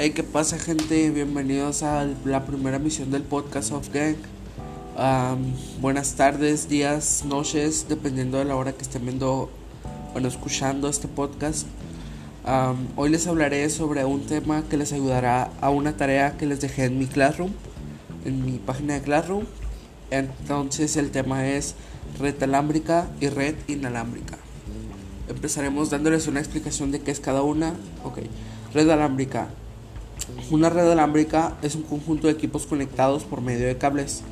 Hey, 0.00 0.10
¿qué 0.10 0.22
pasa, 0.22 0.60
gente? 0.60 1.10
Bienvenidos 1.10 1.82
a 1.82 2.06
la 2.24 2.46
primera 2.46 2.78
misión 2.78 3.10
del 3.10 3.24
podcast 3.24 3.72
of 3.72 3.88
Gang. 3.92 4.14
buenas 5.80 6.14
tardes, 6.14 6.68
días, 6.68 7.24
noches, 7.24 7.86
dependiendo 7.88 8.38
de 8.38 8.44
la 8.44 8.54
hora 8.54 8.70
que 8.70 8.82
estén 8.82 9.02
viendo, 9.02 9.50
bueno, 10.12 10.28
escuchando 10.28 10.88
este 10.88 11.08
podcast. 11.08 11.66
hoy 12.94 13.10
les 13.10 13.26
hablaré 13.26 13.68
sobre 13.70 14.04
un 14.04 14.24
tema 14.24 14.62
que 14.70 14.76
les 14.76 14.92
ayudará 14.92 15.50
a 15.60 15.70
una 15.70 15.96
tarea 15.96 16.36
que 16.36 16.46
les 16.46 16.60
dejé 16.60 16.84
en 16.84 16.96
mi 16.96 17.06
Classroom, 17.06 17.50
en 18.24 18.44
mi 18.44 18.58
página 18.58 18.94
de 18.94 19.00
Classroom. 19.00 19.46
Entonces, 20.12 20.96
el 20.96 21.10
tema 21.10 21.48
es 21.48 21.74
red 22.20 22.40
alámbrica 22.40 23.08
y 23.20 23.30
red 23.30 23.56
inalámbrica. 23.66 24.38
Empezaremos 25.28 25.90
dándoles 25.90 26.28
una 26.28 26.38
explicación 26.38 26.92
de 26.92 27.00
qué 27.00 27.10
es 27.10 27.18
cada 27.18 27.42
una. 27.42 27.74
Ok, 28.04 28.18
red 28.72 28.88
alámbrica 28.90 29.48
una 30.50 30.70
red 30.70 30.90
alámbrica 30.90 31.56
es 31.62 31.74
un 31.74 31.82
conjunto 31.82 32.26
de 32.26 32.32
equipos 32.32 32.66
conectados 32.66 33.24
por 33.24 33.40
medio 33.40 33.66
de 33.66 33.76
cables, 33.76 34.22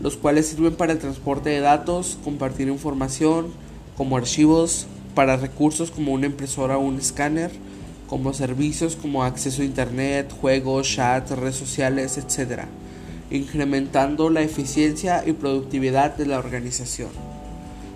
los 0.00 0.16
cuales 0.16 0.46
sirven 0.46 0.74
para 0.74 0.92
el 0.92 0.98
transporte 0.98 1.50
de 1.50 1.60
datos, 1.60 2.18
compartir 2.24 2.68
información, 2.68 3.48
como 3.96 4.16
archivos, 4.16 4.86
para 5.14 5.36
recursos 5.36 5.90
como 5.90 6.12
una 6.12 6.26
impresora 6.26 6.78
o 6.78 6.80
un 6.80 6.98
escáner, 6.98 7.50
como 8.08 8.32
servicios 8.32 8.96
como 8.96 9.22
acceso 9.22 9.62
a 9.62 9.64
internet, 9.64 10.32
juegos, 10.40 10.88
chat, 10.88 11.30
redes 11.30 11.56
sociales, 11.56 12.18
etc., 12.18 12.62
incrementando 13.30 14.30
la 14.30 14.42
eficiencia 14.42 15.22
y 15.24 15.32
productividad 15.32 16.16
de 16.16 16.26
la 16.26 16.38
organización. 16.38 17.10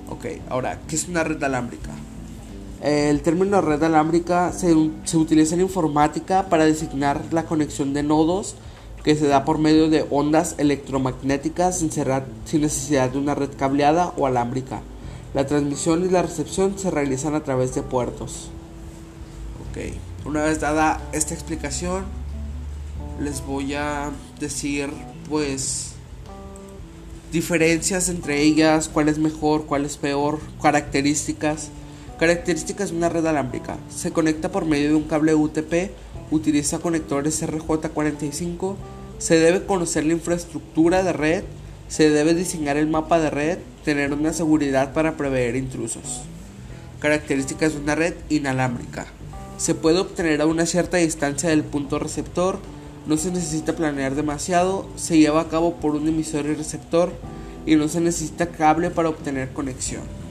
Ok, 0.09 0.27
ahora, 0.49 0.79
¿qué 0.87 0.95
es 0.95 1.09
una 1.09 1.25
red 1.25 1.43
alámbrica? 1.43 1.91
El 2.85 3.23
término 3.23 3.63
red 3.63 3.83
alámbrica 3.83 4.53
se, 4.53 4.75
utiliza 4.75 5.55
en 5.55 5.63
informática 5.63 6.51
para 6.51 6.67
designar 6.67 7.23
la 7.31 7.47
conexión 7.47 7.95
de 7.95 8.03
nodos 8.03 8.57
que 9.03 9.17
se 9.17 9.27
da 9.27 9.47
por 9.47 9.57
medio 9.57 9.89
de 9.89 10.05
ondas 10.11 10.55
electromagnéticas 10.59 11.79
sin, 11.79 11.91
sin 11.91 12.61
necesidad 12.61 13.09
de 13.09 13.17
una 13.17 13.35
red 13.35 13.49
cableada 13.57 14.13
o 14.19 14.27
alámbrica. 14.27 14.83
La 15.33 15.47
transmisión 15.47 16.05
y 16.05 16.11
la 16.11 16.21
recepción 16.21 16.79
se 16.79 16.91
realizan 16.91 17.35
a 17.35 17.43
través 17.43 17.75
de 17.75 17.81
puertos. 17.81 18.51
Ok, 19.71 20.27
una 20.27 20.43
vez 20.43 20.61
dada 20.61 21.01
esta 21.13 21.33
explicación, 21.33 22.05
les 23.19 23.47
voy 23.47 23.73
a 23.73 24.11
decir 24.39 24.91
pues 25.31 25.93
diferencias 27.33 28.11
entre 28.11 28.43
ellas, 28.43 28.91
cuál 28.93 29.09
es 29.09 29.19
mejor, 29.19 29.65
cuál 29.65 29.87
es 29.87 29.97
peor, 29.97 30.39
características. 30.61 31.71
Características 32.19 32.91
de 32.91 32.97
una 32.97 33.09
red 33.09 33.27
alámbrica. 33.27 33.77
Se 33.89 34.13
conecta 34.13 34.51
por 34.51 34.65
medio 34.67 34.91
de 34.91 34.95
un 34.95 35.03
cable 35.03 35.35
UTP, 35.35 35.91
utiliza 36.31 36.79
conectores 36.79 37.43
RJ45, 37.43 38.77
se 39.19 39.39
debe 39.39 39.67
conocer 39.67 40.07
la 40.07 40.13
infraestructura 40.13 41.03
de 41.03 41.13
red, 41.13 41.45
se 41.89 42.11
debe 42.11 42.35
diseñar 42.35 42.77
el 42.77 42.87
mapa 42.87 43.19
de 43.19 43.31
red, 43.31 43.59
tener 43.85 44.13
una 44.13 44.33
seguridad 44.33 44.93
para 44.93 45.17
prever 45.17 45.57
intrusos. 45.57 46.23
Características 47.01 47.75
de 47.75 47.81
una 47.81 47.97
red 47.97 48.15
inalámbrica. 48.29 49.07
Se 49.57 49.75
puede 49.75 49.99
obtener 49.99 50.41
a 50.41 50.47
una 50.47 50.67
cierta 50.67 50.99
distancia 50.99 51.49
del 51.49 51.65
punto 51.65 51.99
receptor, 51.99 52.59
no 53.07 53.17
se 53.17 53.33
necesita 53.33 53.75
planear 53.75 54.15
demasiado, 54.15 54.89
se 54.95 55.19
lleva 55.19 55.43
a 55.43 55.49
cabo 55.49 55.77
por 55.77 55.97
un 55.97 56.09
emisor 56.09 56.47
y 56.47 56.55
receptor 56.55 57.13
y 57.67 57.75
no 57.75 57.89
se 57.89 58.01
necesita 58.01 58.47
cable 58.47 58.91
para 58.91 59.09
obtener 59.09 59.53
conexión. 59.53 60.24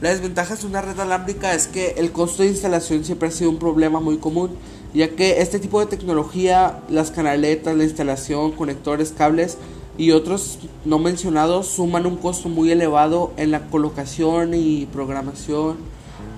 La 0.00 0.08
desventaja 0.08 0.56
de 0.56 0.66
una 0.66 0.80
red 0.80 0.98
alámbrica 0.98 1.54
es 1.54 1.66
que 1.66 1.90
el 1.98 2.10
costo 2.10 2.42
de 2.42 2.48
instalación 2.48 3.04
siempre 3.04 3.28
ha 3.28 3.30
sido 3.30 3.50
un 3.50 3.58
problema 3.58 4.00
muy 4.00 4.16
común, 4.16 4.52
ya 4.94 5.10
que 5.10 5.42
este 5.42 5.58
tipo 5.58 5.78
de 5.78 5.84
tecnología, 5.84 6.80
las 6.88 7.10
canaletas, 7.10 7.76
la 7.76 7.84
instalación, 7.84 8.52
conectores, 8.52 9.12
cables 9.12 9.58
y 9.98 10.12
otros 10.12 10.58
no 10.86 10.98
mencionados 10.98 11.66
suman 11.66 12.06
un 12.06 12.16
costo 12.16 12.48
muy 12.48 12.70
elevado 12.70 13.32
en 13.36 13.50
la 13.50 13.66
colocación 13.66 14.54
y 14.54 14.86
programación 14.86 15.76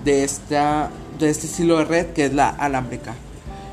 de, 0.03 0.25
esta, 0.25 0.89
de 1.17 1.29
este 1.29 1.47
estilo 1.47 1.77
de 1.77 1.85
red 1.85 2.07
que 2.07 2.25
es 2.25 2.33
la 2.33 2.49
alámbrica. 2.49 3.15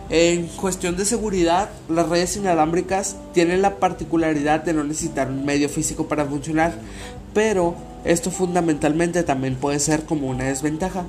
En 0.08 0.46
cuestión 0.46 0.96
de 0.96 1.04
seguridad, 1.04 1.68
las 1.88 2.08
redes 2.08 2.36
inalámbricas 2.36 3.16
tienen 3.32 3.60
la 3.60 3.76
particularidad 3.78 4.62
de 4.62 4.72
no 4.72 4.84
necesitar 4.84 5.28
un 5.28 5.44
medio 5.44 5.68
físico 5.68 6.06
para 6.06 6.26
funcionar, 6.26 6.74
pero 7.34 7.89
esto 8.04 8.30
fundamentalmente 8.30 9.22
también 9.22 9.56
puede 9.56 9.78
ser 9.78 10.04
como 10.04 10.28
una 10.28 10.44
desventaja, 10.44 11.04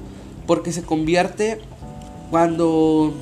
porque 0.47 0.71
se 0.71 0.83
convierte 0.83 1.59
cuando 2.29 3.13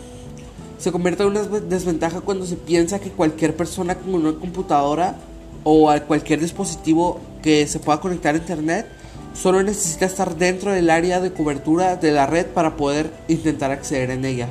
se 0.77 0.91
convierte 0.93 1.23
en 1.23 1.29
una 1.29 1.41
desventaja 1.41 2.21
cuando 2.21 2.45
se 2.45 2.55
piensa 2.55 2.99
que 2.99 3.11
cualquier 3.11 3.55
persona 3.55 3.95
con 3.95 4.15
una 4.15 4.33
computadora 4.39 5.17
o 5.63 5.89
a 5.89 5.99
cualquier 5.99 6.39
dispositivo 6.39 7.19
que 7.43 7.67
se 7.67 7.79
pueda 7.79 7.99
conectar 7.99 8.33
a 8.33 8.37
internet 8.37 8.87
solo 9.33 9.61
necesita 9.61 10.05
estar 10.05 10.37
dentro 10.37 10.71
del 10.71 10.89
área 10.89 11.19
de 11.19 11.33
cobertura 11.33 11.97
de 11.97 12.11
la 12.11 12.27
red 12.27 12.45
para 12.47 12.77
poder 12.77 13.11
intentar 13.27 13.71
acceder 13.71 14.09
en 14.11 14.25
ella. 14.25 14.49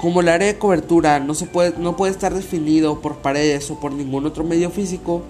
Como 0.00 0.20
el 0.20 0.28
área 0.28 0.46
de 0.46 0.58
cobertura 0.58 1.18
no, 1.18 1.34
se 1.34 1.46
puede, 1.46 1.74
no 1.78 1.96
puede 1.96 2.12
estar 2.12 2.32
definido 2.34 3.00
por 3.00 3.16
paredes 3.16 3.70
o 3.70 3.80
por 3.80 3.92
ningún 3.92 4.26
otro 4.26 4.44
medio 4.44 4.70
físico, 4.70 5.22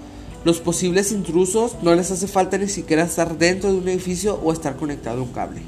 los 0.48 0.60
posibles 0.60 1.12
intrusos 1.12 1.76
no 1.82 1.94
les 1.94 2.10
hace 2.10 2.26
falta 2.26 2.56
ni 2.56 2.68
siquiera 2.68 3.02
estar 3.02 3.36
dentro 3.36 3.70
de 3.70 3.76
un 3.76 3.86
edificio 3.86 4.40
o 4.42 4.50
estar 4.50 4.76
conectado 4.76 5.18
a 5.18 5.22
un 5.22 5.28
cable. 5.28 5.60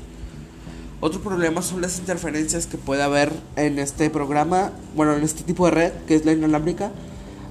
Otro 1.03 1.21
problema 1.21 1.61
son 1.61 1.83
las 1.83 1.99
interferencias 1.99 2.67
que 2.67 2.79
puede 2.79 3.03
haber 3.03 3.31
en 3.57 3.79
este 3.79 4.09
programa, 4.09 4.73
bueno, 4.97 5.15
en 5.15 5.23
este 5.23 5.43
tipo 5.43 5.67
de 5.67 5.73
red, 5.73 5.93
que 6.07 6.15
es 6.15 6.25
la 6.25 6.33
inalámbrica, 6.33 6.93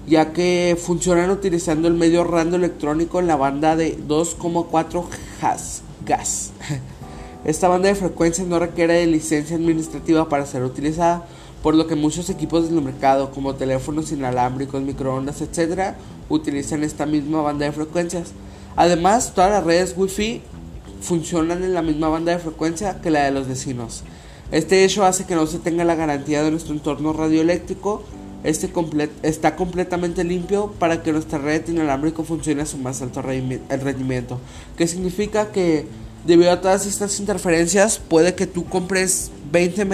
ya 0.07 0.33
que 0.33 0.75
funcionan 0.83 1.29
utilizando 1.29 1.87
el 1.87 1.93
medio 1.93 2.23
radio 2.23 2.55
electrónico 2.55 3.19
en 3.19 3.27
la 3.27 3.35
banda 3.35 3.75
de 3.75 3.95
2,4 3.95 5.05
gas. 6.07 6.51
Esta 7.45 7.67
banda 7.67 7.89
de 7.89 7.95
frecuencia 7.95 8.43
no 8.43 8.57
requiere 8.57 8.95
de 8.95 9.05
licencia 9.05 9.55
administrativa 9.55 10.27
para 10.29 10.47
ser 10.47 10.63
utilizada, 10.63 11.27
por 11.61 11.75
lo 11.75 11.87
que 11.87 11.95
muchos 11.95 12.29
equipos 12.29 12.69
del 12.69 12.81
mercado 12.81 13.31
como 13.31 13.55
teléfonos 13.55 14.11
inalámbricos, 14.11 14.81
microondas, 14.81 15.41
etc., 15.41 15.95
utilizan 16.29 16.83
esta 16.83 17.05
misma 17.05 17.41
banda 17.41 17.65
de 17.65 17.71
frecuencias. 17.71 18.29
Además, 18.75 19.33
todas 19.35 19.51
las 19.51 19.63
redes 19.63 19.93
Wi-Fi 19.97 20.41
funcionan 21.01 21.63
en 21.63 21.73
la 21.73 21.81
misma 21.81 22.09
banda 22.09 22.31
de 22.31 22.39
frecuencia 22.39 23.01
que 23.01 23.11
la 23.11 23.25
de 23.25 23.31
los 23.31 23.47
vecinos. 23.47 24.03
Este 24.51 24.83
hecho 24.83 25.05
hace 25.05 25.25
que 25.25 25.35
no 25.35 25.45
se 25.47 25.59
tenga 25.59 25.83
la 25.83 25.95
garantía 25.95 26.43
de 26.43 26.51
nuestro 26.51 26.73
entorno 26.73 27.13
radioeléctrico. 27.13 28.03
Este 28.43 28.71
está 29.21 29.55
completamente 29.55 30.23
limpio 30.23 30.73
para 30.79 31.03
que 31.03 31.11
nuestra 31.11 31.39
red 31.39 31.67
inalámbrica 31.67 32.23
funcione 32.23 32.61
a 32.61 32.65
su 32.65 32.77
más 32.77 33.01
alto 33.01 33.21
rendimiento. 33.21 34.39
Que 34.77 34.87
significa 34.87 35.51
que 35.51 35.87
debido 36.25 36.51
a 36.51 36.61
todas 36.61 36.85
estas 36.85 37.19
interferencias 37.19 37.99
puede 37.99 38.33
que 38.33 38.47
tú 38.47 38.65
compres 38.65 39.31
20 39.51 39.85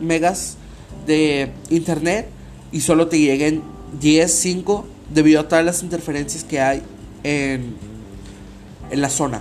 megas 0.00 0.56
de 1.06 1.52
internet 1.70 2.28
y 2.72 2.80
solo 2.80 3.08
te 3.08 3.18
lleguen 3.18 3.62
10, 4.00 4.32
5 4.32 4.86
debido 5.12 5.40
a 5.40 5.48
todas 5.48 5.64
las 5.64 5.82
interferencias 5.82 6.44
que 6.44 6.60
hay 6.60 6.82
en, 7.24 7.74
en 8.90 9.00
la 9.00 9.10
zona. 9.10 9.40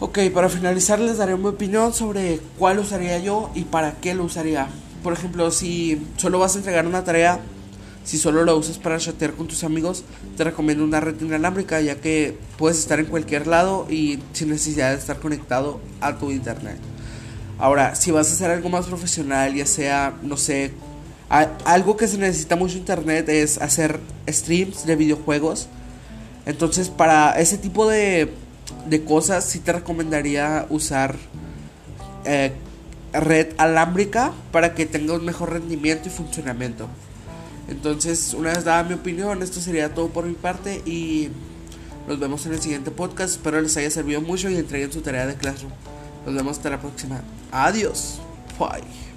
Ok, 0.00 0.18
para 0.32 0.48
finalizar 0.48 1.00
les 1.00 1.18
daré 1.18 1.36
mi 1.36 1.46
opinión 1.46 1.92
sobre 1.92 2.38
cuál 2.56 2.78
usaría 2.78 3.18
yo 3.18 3.50
y 3.54 3.64
para 3.64 3.92
qué 3.96 4.14
lo 4.14 4.24
usaría. 4.24 4.68
Por 5.02 5.12
ejemplo, 5.12 5.50
si 5.50 6.00
solo 6.16 6.38
vas 6.38 6.54
a 6.54 6.58
entregar 6.58 6.86
una 6.86 7.02
tarea, 7.02 7.40
si 8.04 8.16
solo 8.16 8.44
lo 8.44 8.56
usas 8.56 8.78
para 8.78 8.98
chatear 8.98 9.32
con 9.32 9.48
tus 9.48 9.64
amigos, 9.64 10.04
te 10.36 10.44
recomiendo 10.44 10.84
una 10.84 11.00
red 11.00 11.20
inalámbrica 11.20 11.80
ya 11.80 11.96
que 11.96 12.38
puedes 12.56 12.78
estar 12.78 13.00
en 13.00 13.06
cualquier 13.06 13.46
lado 13.46 13.86
y 13.90 14.20
sin 14.32 14.50
necesidad 14.50 14.92
de 14.92 14.98
estar 14.98 15.18
conectado 15.18 15.80
a 16.00 16.16
tu 16.16 16.30
internet. 16.30 16.78
Ahora, 17.58 17.94
si 17.94 18.10
vas 18.10 18.30
a 18.30 18.34
hacer 18.34 18.50
algo 18.50 18.68
más 18.68 18.86
profesional, 18.86 19.54
ya 19.54 19.66
sea, 19.66 20.14
no 20.22 20.36
sé, 20.36 20.72
algo 21.28 21.96
que 21.96 22.06
se 22.06 22.16
necesita 22.16 22.56
mucho 22.56 22.78
internet 22.78 23.28
es 23.28 23.58
hacer 23.58 24.00
streams 24.28 24.86
de 24.86 24.96
videojuegos. 24.96 25.68
Entonces, 26.46 26.88
para 26.88 27.38
ese 27.38 27.58
tipo 27.58 27.88
de, 27.88 28.32
de 28.88 29.04
cosas, 29.04 29.44
sí 29.44 29.58
te 29.58 29.72
recomendaría 29.72 30.66
usar 30.70 31.16
eh, 32.24 32.52
red 33.12 33.48
alámbrica 33.58 34.32
para 34.52 34.74
que 34.74 34.86
tenga 34.86 35.14
un 35.14 35.24
mejor 35.24 35.52
rendimiento 35.52 36.08
y 36.08 36.10
funcionamiento. 36.12 36.88
Entonces, 37.68 38.34
una 38.34 38.50
vez 38.50 38.64
dada 38.64 38.82
mi 38.84 38.94
opinión, 38.94 39.42
esto 39.42 39.60
sería 39.60 39.92
todo 39.92 40.08
por 40.08 40.24
mi 40.24 40.34
parte 40.34 40.82
y 40.86 41.28
nos 42.06 42.18
vemos 42.18 42.46
en 42.46 42.54
el 42.54 42.60
siguiente 42.62 42.90
podcast. 42.90 43.34
Espero 43.34 43.60
les 43.60 43.76
haya 43.76 43.90
servido 43.90 44.22
mucho 44.22 44.48
y 44.48 44.56
entreguen 44.56 44.92
su 44.92 45.02
tarea 45.02 45.26
de 45.26 45.34
Classroom. 45.34 45.72
Nos 46.28 46.36
vemos 46.36 46.58
hasta 46.58 46.68
la 46.68 46.78
próxima. 46.78 47.22
Adiós. 47.50 48.20
Bye. 48.58 49.07